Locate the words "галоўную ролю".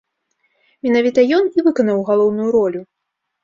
2.11-2.81